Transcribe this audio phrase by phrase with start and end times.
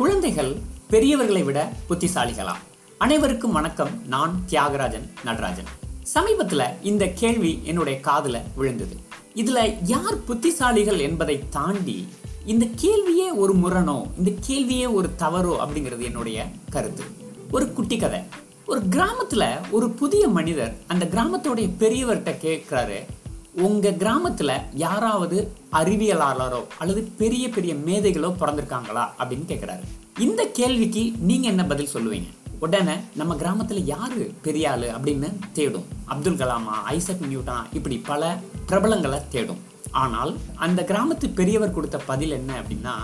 [0.00, 0.56] குழந்தைகள்
[0.90, 2.60] பெரியவர்களை விட புத்திசாலிகளாம்.
[2.98, 4.06] அனைவருக்கும் வணக்கம்.
[4.06, 5.64] நான் தியாகராஜன் நடராஜன்.
[6.14, 8.96] சமீபத்துல இந்த கேள்வி என்னுடைய காதுல விழுந்தது.
[9.34, 12.08] இதுல யார் புத்திசாலிகள் என்பதை தாண்டி
[12.44, 17.02] இந்த கேள்வியே ஒரு முரணோ இந்த கேள்வியே ஒரு தவறோ அப்படிங்கிறது என்னுடைய கருத்து.
[17.50, 18.20] ஒரு குட்டி கதை.
[18.66, 23.04] ஒரு கிராமத்துல ஒரு புதிய மனிதர் அந்த கிராமத்தோடைய பெரியவர்கிட்ட கேட்குறாரு
[23.54, 29.84] உங்கள் கிராமத்தில் யாராவது அறிவியலாளரோ அல்லது பெரிய பெரிய மேதைகளோ பிறந்திருக்காங்களா அப்படின்னு கேட்குறாரு
[30.18, 32.28] இந்த கேள்விக்கு நீங்கள் என்ன பதில் சொல்லுவீங்க?
[32.58, 35.84] உடனே நம்ம கிராமத்தில் யார் பெரிய ஆள் அப்படின்னு தேடும்.
[36.04, 39.60] அப்துல் கலாமா ஐசக் நியூட்டா இப்படி பல பிரபலங்களை தேடும்.
[39.90, 42.94] ஆனால் அந்த கிராமத்து பெரியவர் கொடுத்த பதில் என்ன அப்படின்னா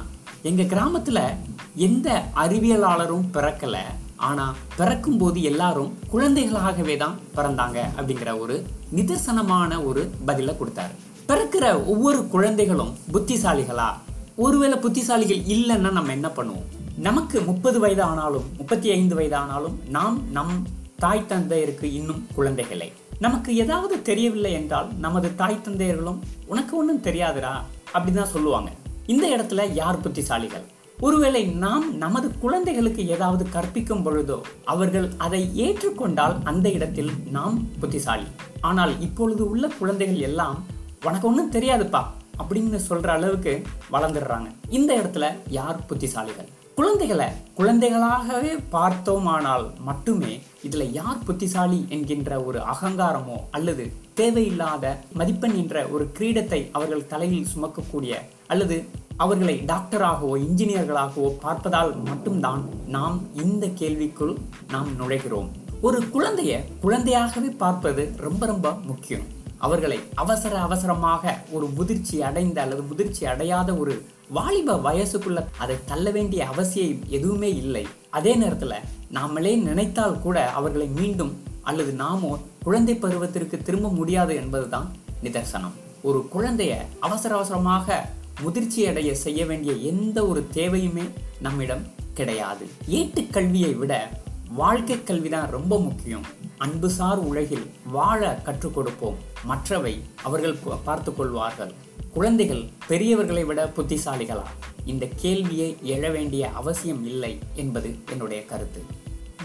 [0.42, 1.34] எங்கள் கிராமத்தில்
[1.74, 3.78] எந்த அறிவியலாளரும் பிறக்கல
[4.16, 10.94] ஆனால் பிறக்கும் போது எல்லாரும் குழந்தைகளாகவே தான் பிறந்தாங்க அப்படிங்கிற ஒரு நிதர்சனமான ஒரு பதிலை கொடுத்தாரு.
[11.28, 13.88] பிறக்கிற ஒவ்வொரு குழந்தைகளும் புத்திசாலிகளா?
[14.36, 16.66] ஒருவேளை புத்திசாலிகள் இல்லைன்னா நம்ம என்ன பண்ணுவோம்?
[16.96, 20.66] நமக்கு முப்பது வயது ஆனாலும் முப்பத்தி ஐந்து வயது ஆனாலும் நாம் நம்
[20.98, 22.92] தாய் தந்தையருக்கு இன்னும் குழந்தைகளை.
[23.18, 27.54] நமக்கு ஏதாவது தெரியவில்லை என்றால் நமது தாய் தந்தையர்களும் உனக்கு ஒன்றும் தெரியாதுடா
[27.94, 28.70] அப்படின்னு தான் சொல்லுவாங்க.
[29.06, 30.64] இந்த இடத்துல யார் புத்திசாலிகள்?
[31.00, 38.26] ஒருவேளை நாம் நமது குழந்தைகளுக்கு ஏதாவது கற்பிக்கும் பொழுதோ அவர்கள் அதை ஏற்றுக்கொண்டால் அந்த இடத்தில் நாம் புத்திசாலி.
[38.60, 40.64] ஆனால் இப்பொழுது உள்ள குழந்தைகள் எல்லாம்
[41.04, 42.02] உனக்கு ஒன்றும் தெரியாதுப்பா
[42.38, 44.46] அப்படின்னு சொல்ற அளவுக்கு வளர்ந்துடுறாங்க.
[44.68, 46.48] இந்த இடத்துல யார் புத்திசாலிகள்?
[46.74, 56.10] குழந்தைகளை குழந்தைகளாகவே பார்த்தோமானால் மட்டுமே இதுல யார் புத்திசாலி என்கின்ற ஒரு அகங்காரமோ அல்லது தேவையில்லாத மதிப்பெண் என்ற ஒரு
[56.18, 58.14] கிரீடத்தை அவர்கள் தலையில் சுமக்கக்கூடிய
[58.46, 58.88] அல்லது
[59.24, 64.34] அவர்களை டாக்டராகவோ இன்ஜினியர்களாகவோ பார்ப்பதால் மட்டும்தான் நாம் இந்த கேள்விக்குள்
[64.70, 65.48] நாம் நுழைகிறோம்.
[65.80, 69.24] ஒரு குழந்தைய குழந்தையாகவே பார்ப்பது ரொம்ப ரொம்ப முக்கியம்.
[69.58, 73.94] அவர்களை அவசர அவசரமாக ஒரு முதிர்ச்சி அடைந்த அல்லது முதிர்ச்சி அடையாத ஒரு
[74.28, 77.84] வாலிப வயசுக்குள்ள அதை தள்ள வேண்டிய அவசியம் எதுவுமே இல்லை.
[78.10, 78.74] அதே நேரத்துல
[79.14, 81.32] நாமளே நினைத்தால் கூட அவர்களை மீண்டும்
[81.62, 82.32] அல்லது நாமோ
[82.62, 84.88] குழந்தை பருவத்திற்கு திரும்ப முடியாது என்பதுதான்
[85.22, 85.76] நிதர்சனம்.
[86.02, 88.04] ஒரு குழந்தைய அவசர அவசரமாக
[88.40, 91.10] முதிர்ச்சி அடைய செய்ய வேண்டிய எந்த ஒரு தேவையுமே
[91.40, 92.66] நம்மிடம் கிடையாது.
[92.88, 96.24] ஏட்டுக் கல்வியை விட வாழ்க்கை கல்விதான் ரொம்ப முக்கியம்.
[96.58, 99.16] அன்புசார் உலகில் வாழ கற்றுக் கொடுப்போம்.
[99.44, 101.72] மற்றவை அவர்கள் பார்த்து கொள்வார்கள்.
[102.12, 104.42] குழந்தைகள் பெரியவர்களை விட புத்திசாலிகளா?
[104.84, 108.82] இந்த கேள்வியை எழ வேண்டிய அவசியம் இல்லை என்பது என்னுடைய கருத்து.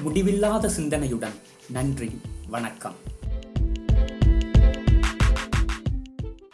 [0.02, 1.36] முடிவில்லாத சிந்தனையுடன்
[1.70, 2.96] நன்றி வணக்கம்.